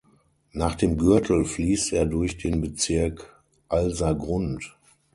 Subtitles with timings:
[0.51, 4.75] Nach dem Gürtel fließt er durch den Bezirk Alsergrund.